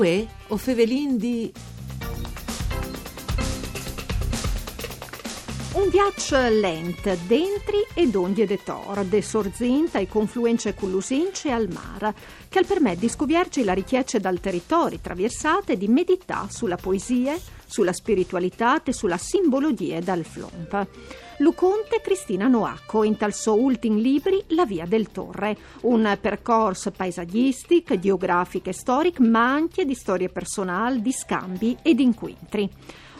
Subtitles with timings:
[0.00, 1.52] Uè o Fevelin di...
[5.74, 12.14] Un viaggio lent, dentri ed onde de tor, de sorzinta e confluenze cullusince al mar,
[12.48, 17.36] che al permette di scuvierci la richiesta dal territorio traversate di meditare sulla poesia,
[17.70, 20.86] sulla spiritualità e sulla simbologia dal flomp.
[21.38, 27.98] Luconte Cristina Noacco in tal suo ultimo libri La Via del Torre, un percorso paesaggistico,
[27.98, 32.68] geografico e storico, ma anche di storie personali, di scambi e di incontri.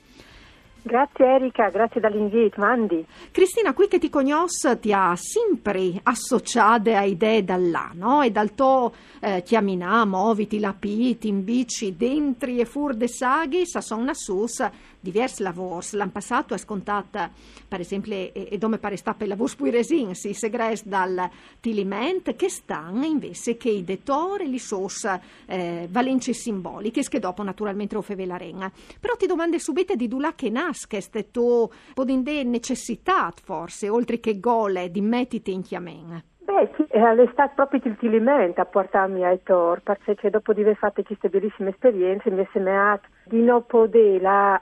[0.82, 3.04] Grazie Erika, grazie dall'invito, Mandi.
[3.30, 8.22] Cristina, qui che ti conosco ti ha sempre associate a idee da là, no?
[8.22, 13.82] E dal tuo eh, chiaminà, moviti, lapiti, in bici, dentri e fur de saghi, sa
[13.82, 14.62] son una sus
[15.00, 15.86] diversi lavori.
[15.92, 17.30] L'anno passato è scontata,
[17.66, 21.28] per esempio, e, e pare sta per i lavori spui resin, si segres dal
[21.60, 25.08] tiliment, che stanno invece che i dettori, li sos
[25.46, 28.70] eh, valenze simboliche, che dopo naturalmente lo feve la renga.
[29.00, 34.38] Però ti domande subito di dula che nasce, ste tu, podinde necessità forse, oltre che
[34.38, 36.22] gole, di mettiti in chiamen.
[36.50, 41.02] Beh, è stato proprio il tilimento a portarmi ai tor, perché dopo di aver fatto
[41.02, 44.60] queste bellissime esperienze mi è sembrato di non poter a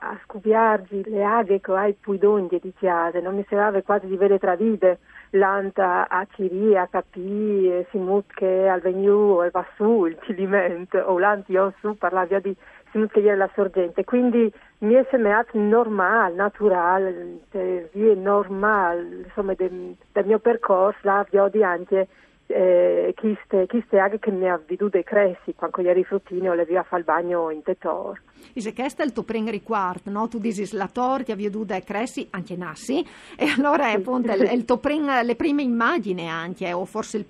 [0.91, 4.99] le aghe che hai pui d'onde di chiase, non mi sembrava quasi di vedere travide
[5.31, 11.97] l'anta a Ciri, a Capì, Simutche, al Vegnu, al Vassù, il tilimento, o l'anti su
[11.97, 12.55] parlava di
[12.93, 20.39] Ieri la sorgente, quindi mi è sembrato normale, naturale, cioè, vie normale, insomma, del, mio
[20.39, 22.09] percorso, la di anche
[22.49, 26.65] eh, chiste, chiste anche che mi ha veduto dei cressi, quando eri fruttini o le
[26.65, 28.21] via il bagno in tetor.
[28.53, 30.29] Dice che questo è il tuo primo riguardo, no?
[30.29, 33.05] Tu dici la torta, vi veduto dei cressi, anche nassi,
[33.37, 37.27] e allora è appunto il, il tuo prim, le prime immagini anche, o forse il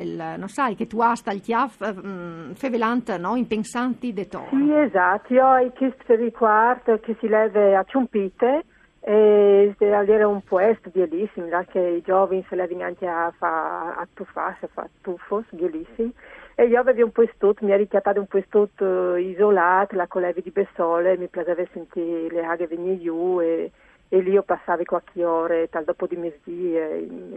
[0.00, 3.36] il, non sai, che tu hai il chiaf, mm, fevelante, no?
[3.36, 4.48] In pensanti de tor.
[4.50, 8.64] Sì, esatto, io ho questo riguardo che si leve a ciumpite,
[9.04, 14.64] e avere un puesto bellissimo, che i giovani se levano anche a fare a tuffarsi,
[14.64, 16.12] a fare tuffos bellissimi.
[16.54, 18.68] E io avevo un puesto, mi ha richiamato un puesto
[19.16, 23.72] isolato, la collega di Bessole, mi piaceva sentire le aghe venire giù e
[24.12, 26.76] e lì io passavo qualche ore tal dopo di mezzì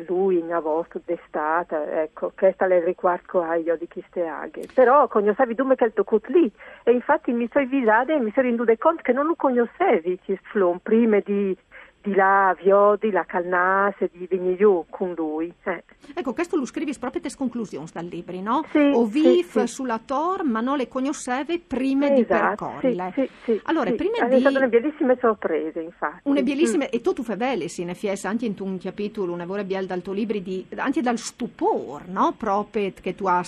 [0.05, 4.67] lui in agosto d'estate ecco questo è il riguardo io di queste aghe.
[4.73, 6.51] Però conoscevi dove che il tocco lì.
[6.83, 10.37] E infatti mi sono avvisata e mi sono renduta conto che non lo conoscevi questo
[10.51, 11.57] flom prima di
[12.05, 15.51] di là Viodi, la Calnase, di Vignigliù con lui.
[15.63, 15.83] Eh.
[16.13, 18.63] Ecco, questo lo scrivi proprio te conclusioni dal libro, no?
[18.71, 23.11] Sì, o viv sì, sulla Tor, ma non le conoscevi prima esatto, di percorrere.
[23.16, 23.95] Sì, sì, allora, sì.
[23.95, 24.45] prima È di...
[24.45, 26.21] una bellissime sorprese, infatti.
[26.23, 26.89] Una bellissima, mm.
[26.91, 29.87] e tu tu fai belle, sì, ne fies anche in un capitolo, una vora biel
[29.87, 32.33] dal tuo libro, di, anche dal stupore, no?
[32.37, 33.43] Proprio che tu hai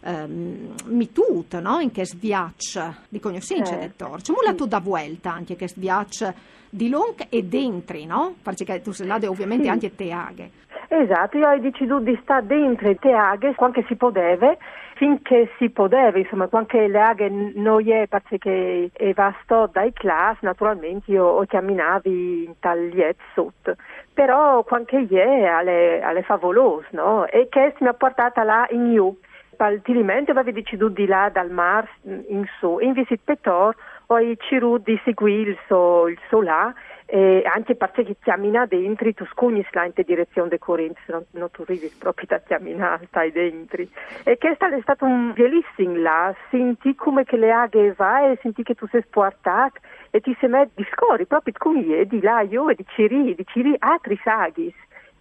[0.00, 1.78] ehm, mitut, no?
[1.78, 3.80] In che sviaccia di conoscenza certo.
[3.80, 4.20] del Tor.
[4.20, 6.34] C'è molto da vuelta anche che sviaccia
[6.74, 8.34] di Long e dentri, no?
[8.42, 9.70] Perché tu sei là ovviamente sì.
[9.70, 10.50] anche Teaghe.
[10.88, 14.56] Esatto, io ho deciso di stare dentro Teaghe quando si poteva,
[14.94, 21.12] finché si poteva, insomma, quando le aghe non è perché va sto dai class, naturalmente
[21.12, 23.76] io ho camminato in tagliet sotto,
[24.12, 27.26] però quando è alle, alle favolose, no?
[27.26, 29.16] E che mi ha portata là in New.
[29.56, 35.00] Paltilmente avevo deciso di là dal mar in su, in visita Petor poi Ciru di
[35.04, 36.72] seguire il suo, il suo là
[37.06, 41.62] e anche perché cammina dentro tu scugni in direzione di Corinto se non, non tu
[41.62, 43.82] arrivi proprio da camminare stai dentro
[44.24, 48.62] e questo è stato un bellissimo là senti come che le aghe va e senti
[48.62, 49.80] che tu sei sportato
[50.10, 53.44] e ti sei messo di scori proprio con di là io e di Ciri di
[53.46, 54.74] Ciri altri saghi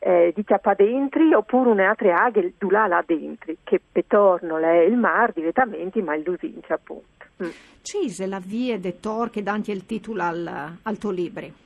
[0.06, 5.32] eh, di chiappa dentro oppure un'altra aghe du là dentro che petorno è il mar
[5.32, 7.26] direttamente ma il lusince appunto.
[7.42, 7.50] Mm.
[7.82, 11.62] Cise la via de Tor che anche il titolo al, al tuo libro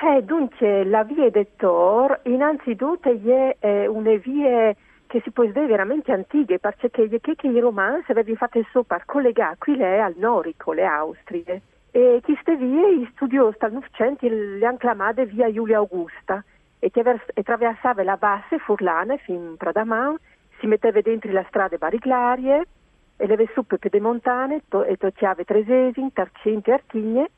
[0.00, 4.74] eh, dunque la via de Tor innanzitutto è eh, una via
[5.06, 8.82] che si può dire veramente antiche perché che, che i romanzi avevano fatto il suo
[8.82, 11.62] per collegare qui le al Norico, le Austrie.
[11.90, 16.44] E queste vie i studiosi dal Novecento le hanno chiamate via Giulia Augusta
[16.78, 20.16] e, e attraversava la bassa furlana fino a Pradaman,
[20.58, 22.66] si metteva dentro la strada bariglarie
[23.16, 27.30] e le suppe pedemontane to, e tocchiava Tresesi, Tarcenti e Artigne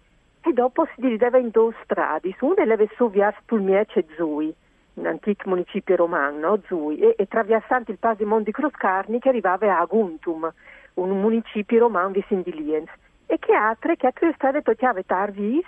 [0.42, 4.54] e dopo si divideva in due strade, su una le su via Spulmiece e Zui
[4.94, 6.60] un antico municipio romano, no?
[6.66, 10.52] Zui, e, e traversando il passo Monti Croscarni che arrivava a Aguntum,
[10.94, 12.90] un municipio romano di Lienz,
[13.26, 15.64] e che altre, che altre strade poteva tarvis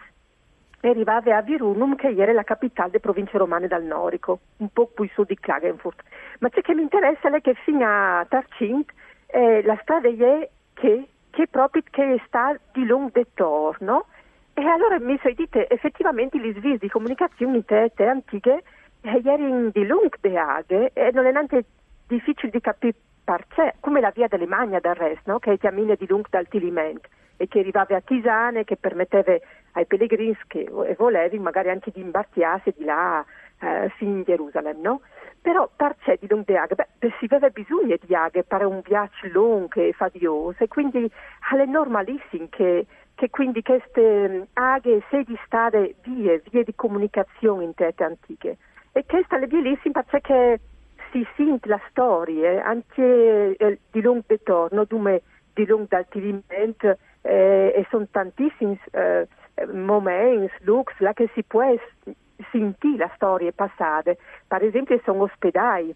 [0.89, 5.09] arrivava a Virunum che era la capitale delle province romane dal Norico, un po' più
[5.13, 6.03] su di Klagenfurt.
[6.41, 8.91] Ma ciò che mi interessa è che fino a Tarcint
[9.27, 14.07] eh, la strada è che, che proprio che sta di lungo de torno
[14.55, 18.63] e allora mi sono dite effettivamente gli svisi di comunicazione te, te antiche
[19.01, 21.65] eh, erano di lungo de aghe e non è neanche
[22.07, 22.95] difficile di capire
[23.25, 25.39] perché, come la via delle Magna del resto, no?
[25.39, 27.09] che è cammina di lungo dal Tilimento
[27.43, 29.37] e che arrivava a Tisane che permetteva
[29.73, 33.25] ai pellegrini che volevi magari anche di imbartiarsi di là
[33.59, 35.01] eh, fino in Gerusalemme, no?
[35.41, 36.77] Però perché di di aghe?
[36.77, 41.11] Beh, si aveva bisogno di aghe per un viaggio lungo e fadioso e quindi
[41.51, 42.87] è normalissimo che,
[43.17, 48.57] che quindi queste mm, aghe se di stare vie, vie di comunicazione in terre antiche
[48.93, 50.61] e questa è bellissima perché
[51.11, 55.23] si sente la storia anche eh, di lungo di torno, come
[55.53, 59.27] di lungo dal tivimento eh, e sono tantissimi eh,
[59.73, 61.63] momenti, lux, là che si può
[62.51, 64.13] sentire la storia passata.
[64.47, 65.95] Per esempio sono ospedali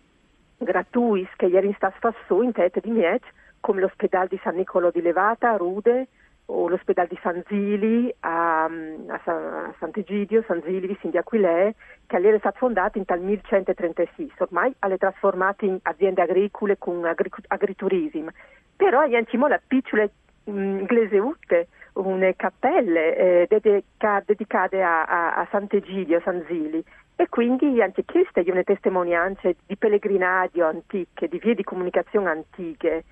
[0.59, 3.25] gratuiti che ieri sta fassù in testa di Miec,
[3.61, 6.07] come l'ospedale di San Nicolo di Levata a Rude
[6.49, 11.75] o l'ospedale di San Zili a, a, San, a Sant'Egidio, San Zili vicino di Aquilè,
[12.07, 14.33] che è stato fondato in tal 1136.
[14.39, 17.05] Ormai è trasformato in aziende agricole con
[17.49, 18.31] agriturismo.
[18.77, 20.09] Però è la piccola
[20.47, 26.83] Gleseutte, une cappelle eh, dedica, dedicate a, a, a Sant'Egidio, San Zili
[27.17, 33.05] e quindi anche queste sono testimonianze di pellegrinaggio antiche, di vie di comunicazione antiche,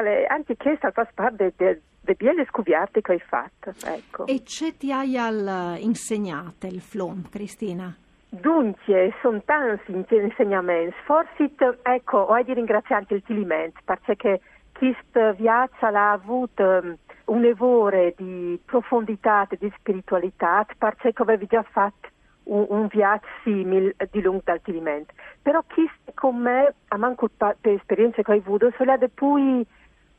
[0.00, 3.72] le, anche questa fa parte delle de belle scoperte che hai fatto.
[3.84, 4.26] Ecco.
[4.26, 7.94] E c'è ti hai al insegnate il FLOM, Cristina?
[8.32, 11.50] Dunque, sono tanti insegnamenti, forse
[11.82, 14.40] ecco, ho di ringraziare anche il Tiliment, perché
[14.80, 16.96] questo viaggio l'ha avuto um,
[17.26, 22.08] un evore di profondità e di spiritualità, perché avevi già fatto
[22.44, 25.12] un, un viaggio simile di lungo d'altivimento.
[25.42, 29.66] Però chi con me, a manco per esperienze che ho avuto, sono le poi,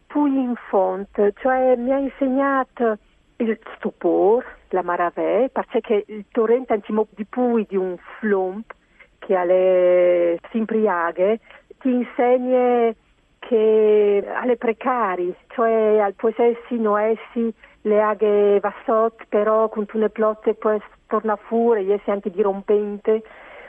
[0.06, 3.00] poi in fonte, cioè mi ha insegnato
[3.38, 8.76] il stupore, la maravè, perché il torrente antimo di pui di un flump
[9.18, 11.40] che alle simpriaghe
[11.80, 12.94] ti insegna
[13.42, 17.52] che alle precari, cioè al possessi noessi
[17.82, 23.24] le aghe vassot, però con tune plotte poi torna fuori, essi anche dirompente.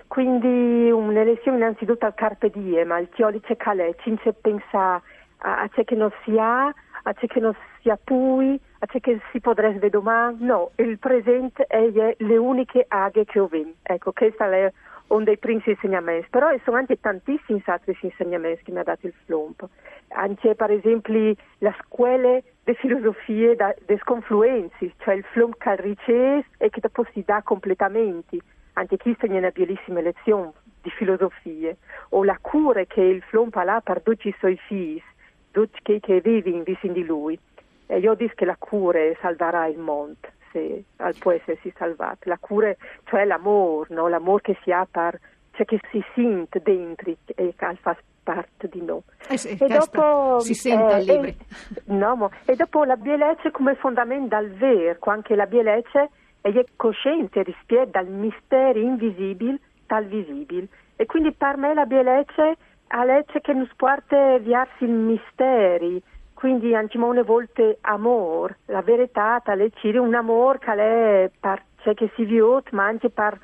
[0.06, 5.00] Quindi un'elezione innanzitutto al carpe diem, al chiolice calè, cince pensa
[5.38, 8.86] a, a ciò che non si ha, a ciò che non si ha pui, a
[8.86, 10.44] ciò che si potrebbe domani.
[10.44, 13.78] No, il presente è le uniche aghe che ho vinto.
[13.84, 14.70] Ecco, questa è
[15.12, 19.14] uno dei primi insegnamenti, però sono anche tantissimi altri insegnamenti che mi ha dato il
[19.24, 19.68] FLOMP.
[20.08, 26.70] Anche per esempio la scuola di filosofie delle sconfluenze, cioè il FLOMP che riceve e
[26.70, 28.38] che dopo si dà completamente.
[28.74, 31.76] Anche qui è una bellissima lezione di filosofie.
[32.10, 35.02] O la cura che il FLOMP ha per tutti i suoi figli,
[35.50, 37.38] tutti che vivono vicino di lui.
[37.86, 40.16] E io dico che la cura salverà il mondo
[40.52, 40.84] se,
[41.18, 42.28] può essersi salvato.
[42.28, 44.08] La cura, cioè l'amore, no?
[44.08, 45.18] l'amore che si ha per,
[45.52, 49.02] cioè che si sente dentro e che fa parte di noi.
[49.28, 51.28] Eh sì, e dopo, si sente eh, libri.
[51.30, 56.08] E, no, e dopo la bellezza come fondamento dal vero, anche la bellezza
[56.40, 59.58] è cosciente rispetto dal mistero invisibile
[59.92, 60.68] dal visibile.
[60.96, 62.56] E quindi per me la bellezza è
[63.04, 66.02] la che ci porta verso i misteri,
[66.42, 71.94] quindi anche una volta amore, la verità tale c'è un amore che è per ciò
[71.94, 73.38] che si vede, ma anche per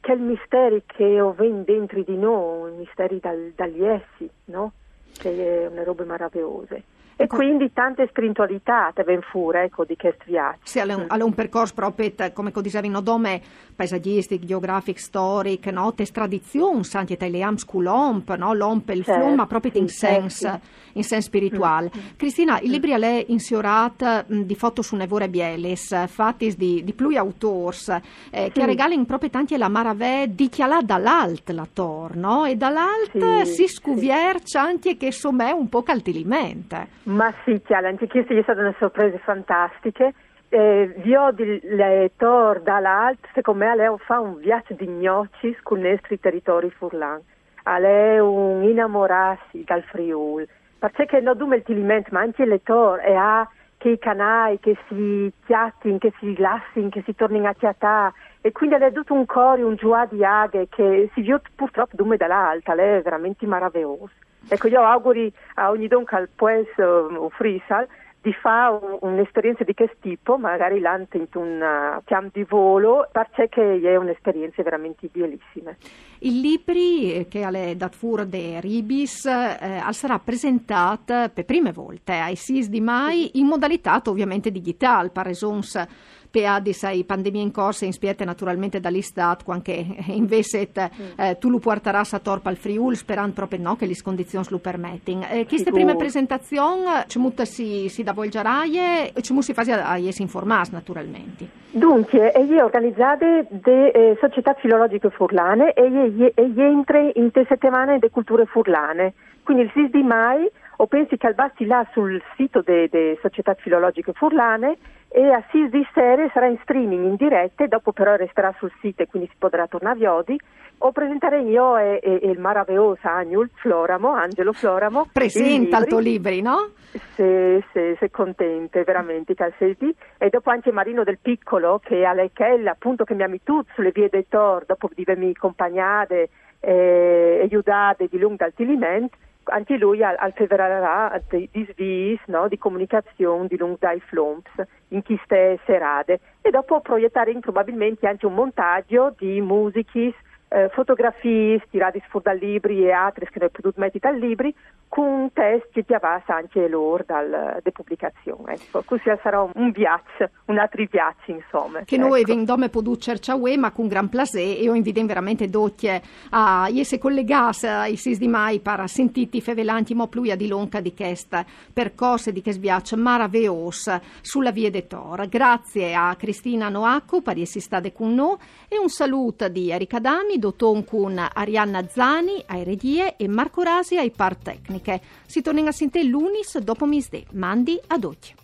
[0.00, 4.72] quel mistero che ho dentro di noi, i misteri dal, dagli essi, no?
[5.16, 6.74] Che è una roba meravigliosa.
[7.20, 7.36] E ecco.
[7.36, 10.60] quindi tante spiritualità ben fuori ecco, di questo viaggio.
[10.62, 11.20] Sì, è un, mm.
[11.20, 13.42] un percorso proprio, come dicevi, no, dome
[13.76, 19.20] paesaggistico, geografico, storico, no, te tradizioni, anche te le sculomp, no, l'omp e il certo,
[19.20, 20.60] flum, ma proprio in senso
[20.94, 21.90] in senso spirituale.
[21.94, 22.00] Mm.
[22.16, 27.88] Cristina, il libro è insiorat di foto su Nevore Bielis, fatti di, di plui autors,
[28.30, 28.66] eh, che mm.
[28.66, 32.44] regalano proprio tanti la maravè di chi là dall'alt la tor, no?
[32.44, 34.68] E dall'alt sì, si scuviercia sì.
[34.68, 36.88] anche che insomma è un po' caltilimente.
[37.10, 40.14] Ma sì, chiaro, anche queste sono state una sorprese fantastiche.
[40.48, 45.80] Eh, vi ho le tor dall'alto, secondo me lei fa un viaggio di gnocchi con
[45.80, 47.20] i nostri territori furlan.
[47.64, 50.46] Lei è un innamorarsi dal Friuli,
[50.78, 54.76] perché non dume il tilimento, ma anche le tor e ha che i canai, che
[54.86, 59.26] si chiattin, che si lassin, che si tornino a chiatà e quindi ha tutto un
[59.26, 64.12] coro, un giù di aghe che si vede purtroppo dume dall'alta, lei è veramente meravigliosa.
[64.48, 67.86] Ecco, io auguri a ogni donca al pues uh, frisal
[68.22, 73.48] di fare un'esperienza di questo tipo, magari l'ante in un uh, pian di volo, perché
[73.80, 75.74] è un'esperienza veramente bellissima.
[76.18, 82.12] Il libri eh, che alle dat fur de Ribis eh, sarà presentato per prime volte
[82.12, 85.82] ai SIS di mai in modalità ovviamente digitale, per esons
[86.30, 92.12] PA di sai pandemia in corso inspirate naturalmente dall'Istat anche invece eh, tu lo porteras
[92.14, 95.96] a torpa al Friul sperando proprio no che le condizioni lo permettono eh, queste prime
[95.96, 101.48] presentazioni ci mutta si, si da volgeraie e ci si fa a si informare naturalmente
[101.70, 108.10] dunque io organizzate de eh, società filologiche furlane e gli entri in te settimane de
[108.10, 109.14] culture furlane.
[109.42, 113.54] Quindi il 6 di mai o pensi che al basti là sul sito delle società
[113.54, 114.76] filologiche furlane
[115.12, 119.02] e a 6 di serie sarà in streaming in diretta, dopo però resterà sul sito
[119.02, 120.40] e quindi si potrà tornare a Viodi.
[120.82, 125.08] O presentare io e, e, e il maraviglioso Agnul Floramo, Angelo Floramo.
[125.12, 126.70] Presenta il tuo libri, no?
[127.16, 129.94] Se, se, se contente, veramente, Calcetti.
[130.16, 133.60] E dopo anche Marino del Piccolo, che a lei che appunto che mi ami tu
[133.74, 139.76] sulle vie dei Tor, dopo di avermi accompagnate e aiutate di lungo al tilimento anche
[139.76, 142.48] lui al, al fevererà di, svis, no?
[142.48, 144.50] di comunicazione di lungo dai flomps
[144.88, 150.14] in queste serate e dopo proiettare probabilmente anche un montaggio di musiche
[150.50, 154.54] eh, fotografie tirate fuori dal libri e altre che noi potuto mettere dal libri
[154.88, 158.54] con test che avanza anche loro dalla pubblicazione.
[158.54, 161.84] Ecco, così sarà un viaggio, un altro viaggio insomma.
[161.84, 162.08] Che ecco.
[162.08, 167.00] noi vendiamo producer ciaue ma con gran plaisir e io invito veramente docchie a essere
[167.00, 172.32] collegate ai sis di mai per sentiti fevelanti mo pluia di lonca di questa percorse
[172.32, 175.28] di che sviaccio maraviglios sulla via de Tor.
[175.28, 178.36] Grazie a Cristina Noacco per essere stata con noi
[178.68, 183.96] e un saluto di Erika Dami Doton con Arianna Zani ai redie e Marco Rasi
[183.96, 185.00] ai par tecniche.
[185.26, 187.26] Si torna a sentire l'unis dopo misde.
[187.34, 188.39] Mandi ad occhio.